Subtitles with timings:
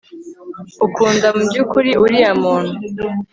[0.85, 2.69] ukunda mubyukuri uriya munt